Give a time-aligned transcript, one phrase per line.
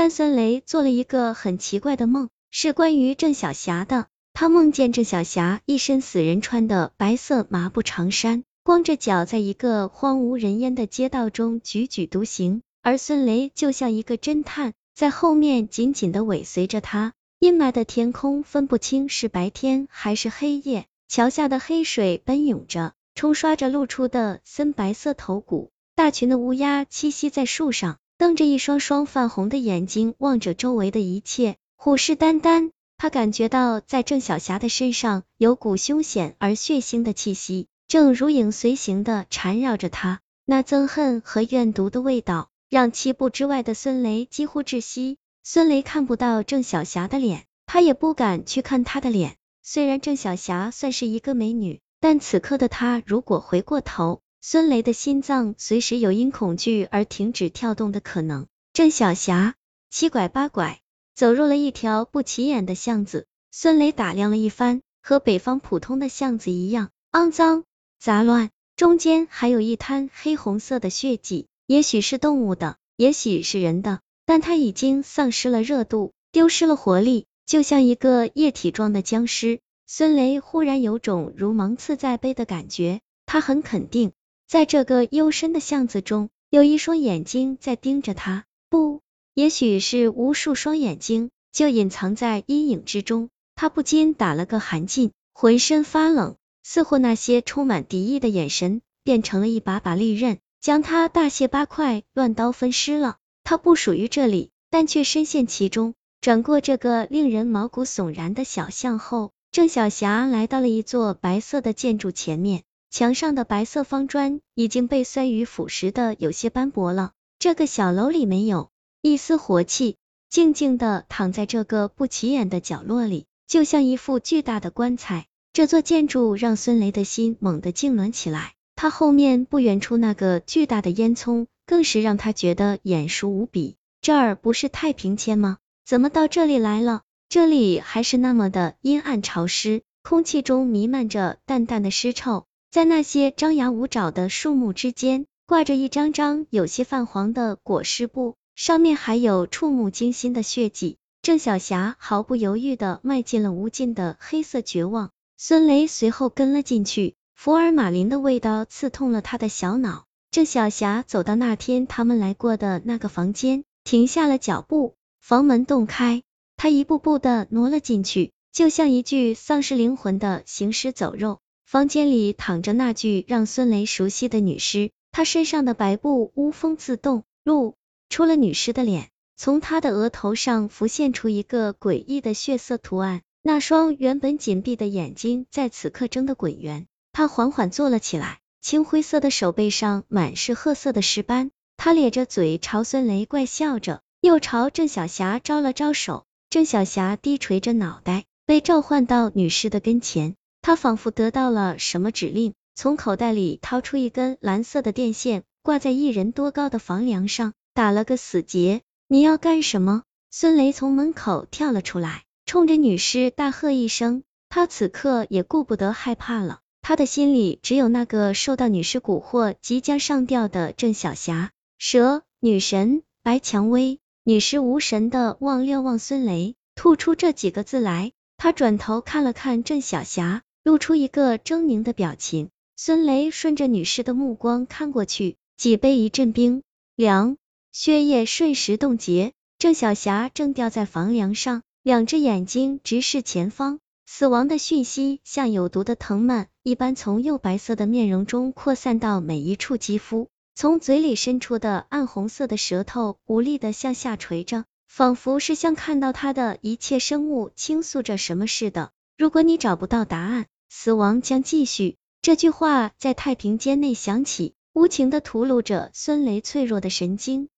[0.00, 4.06] 但孙雷做了一个很奇怪的梦，是关于郑晓霞的。
[4.32, 17.12] 他梦见郑晓霞一身死人穿的白色麻布长衫，光着脚在一个荒无人烟的街道中踽踽独行，而孙雷就像一个侦探，在后面紧紧的尾随着他。
[17.40, 25.70] 阴霾的天空分不清是白天还是黑夜，桥下的黑水奔涌着，冲刷着露出的森白色头骨。
[25.96, 32.72] 大群的乌鸦栖息在树上，瞪着一双双泛红的眼睛望着周围的一切，虎视眈眈。
[32.96, 40.20] 他感觉到在郑晓霞的身上有股凶险而血腥的气息，正如影随形的缠绕着他。
[40.44, 45.16] 那憎恨和怨毒的味道，让七步之外的孙雷几乎窒息。
[45.44, 49.36] 孙雷看不到郑晓霞的脸，他也不敢去看她的脸。
[49.62, 58.46] 虽然郑晓霞算是一个美女，但此刻的她如果回过头，孙雷的心脏随时有因恐惧而停止跳动的可能。
[58.72, 59.56] 郑晓霞
[59.90, 60.80] 七拐八拐
[61.14, 67.64] 走入了一条不起眼的巷子，孙雷打量了一番，和北方普通的巷子一样，肮脏
[67.98, 74.00] 杂乱，中间还有一滩黑红色的血迹，也许是动物的，也许是人的。
[74.24, 79.58] 但它已经丧失了热度，丢失了活力，就像一个液体状的僵尸。
[79.86, 84.12] 孙雷忽然有种如芒刺在背的感觉，他很肯定，
[84.48, 89.02] 在这个幽深的巷子中，有一双眼睛在盯着他，不，
[89.34, 93.28] 也许是无数双眼睛，就隐藏在阴影之中。
[93.56, 103.18] 他不禁打了个寒噤，浑身发冷，似乎那些充满敌意的眼神变成了一把把利刃，将他大卸八块，乱刀分尸了。
[103.44, 105.92] 他不属于这里，但却深陷其中。
[106.22, 117.12] 转过这个令人毛骨悚然的小巷后，郑晓霞来到了一座白色的建筑前面，墙上的白色方砖已经被酸雨腐蚀的有些斑驳了。
[117.38, 118.70] 这个小楼里没有
[119.02, 119.96] 一丝活气，
[120.28, 125.26] 静静的躺在这个不起眼的角落里，就像一副巨大的棺材。
[125.52, 131.46] 这座建筑让孙雷的心猛地痉挛起来，他后面不远处那个巨大的烟囱。
[131.68, 133.76] 更是让他觉得眼熟无比。
[134.00, 135.58] 这儿不是太平间吗？
[135.84, 137.02] 怎么到这里来了？
[137.28, 142.46] 这里还是那么的阴暗潮湿，空气中弥漫着淡淡的尸臭。
[142.70, 150.98] 在那些张牙舞爪的树木之间，挂着一张张有些泛黄的裹尸布，上面还有触目惊心的血迹。
[151.22, 155.10] 郑晓霞毫不犹豫的迈进了无尽的黑色绝望。
[155.38, 160.04] 孙雷随后跟了进去，福尔马林的味道刺痛了他的小脑。
[160.30, 164.94] 郑晓霞走到那天他们来过的那个房间，停下了脚步。
[165.20, 166.22] 房门洞开，
[166.58, 171.40] 她一步步的挪了进去，就像一具丧失灵魂的行尸走肉。
[171.68, 177.74] 房间里躺着那具让孙雷熟悉的女尸，她身上的白布无风自动露
[178.08, 186.86] 出了女尸的脸，从她的额头上浮现出一个诡异的血色图案，那双原本紧闭的眼睛在此刻睁得滚圆。
[187.12, 188.38] 她缓缓坐了起来。
[188.62, 196.24] 青灰色的手背上满是褐色的尸斑，他咧着嘴朝孙雷怪笑着，又朝郑晓霞招了招手。
[196.48, 208.82] 郑晓霞低垂着脑袋，被召唤到女尸的跟前，他仿佛得到了什么指令，从口袋里掏出一根蓝色的电线，挂在一人多高的房梁上，打了个死结。
[209.06, 210.02] 你要干什么？
[210.30, 214.22] 孙雷从门口跳了出来，冲着女尸大喝一声。
[214.50, 216.60] 他此刻也顾不得害怕了。
[216.82, 221.50] 他的心里只有那个受到女尸蛊惑、即将上吊的郑晓霞。
[221.78, 228.12] 蛇女神白蔷薇，女尸无神的望了望孙雷，吐出这几个字来。
[228.36, 232.50] 他转头看了看郑晓霞，露出一个狰狞的表情。
[232.76, 236.62] 孙雷顺着女尸的目光看过去，脊背一阵冰
[236.94, 237.38] 凉，
[237.72, 239.32] 血液瞬时冻结。
[239.58, 243.78] 郑晓霞正吊在房梁上，两只眼睛直视前方。
[244.04, 258.90] 死亡的讯息像有毒的藤蔓一般从幼白色的面容中扩散到每一处肌肤，从嘴里伸出的暗红色的舌头无力的向下垂着，仿佛是向看到他的一切生物倾诉着什么似的。
[259.16, 261.96] 如果你找不到答案，死亡将继续。
[262.20, 267.48] 这句话在太平间内响起，无情的屠戮着孙雷脆弱的神经。